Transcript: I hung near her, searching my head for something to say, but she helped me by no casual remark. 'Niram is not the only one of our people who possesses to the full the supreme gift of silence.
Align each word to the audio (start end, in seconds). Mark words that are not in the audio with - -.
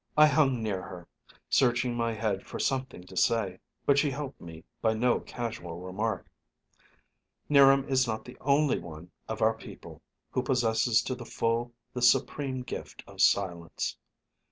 I 0.17 0.25
hung 0.25 0.63
near 0.63 0.81
her, 0.81 1.07
searching 1.47 1.93
my 1.95 2.11
head 2.13 2.43
for 2.43 2.57
something 2.57 3.03
to 3.03 3.15
say, 3.15 3.59
but 3.85 3.99
she 3.99 4.09
helped 4.09 4.41
me 4.41 4.63
by 4.81 4.95
no 4.95 5.19
casual 5.19 5.79
remark. 5.79 6.25
'Niram 7.47 7.87
is 7.87 8.07
not 8.07 8.25
the 8.25 8.35
only 8.41 8.79
one 8.79 9.11
of 9.27 9.43
our 9.43 9.53
people 9.53 10.01
who 10.31 10.41
possesses 10.41 11.03
to 11.03 11.13
the 11.13 11.23
full 11.23 11.73
the 11.93 12.01
supreme 12.01 12.63
gift 12.63 13.03
of 13.05 13.21
silence. 13.21 13.95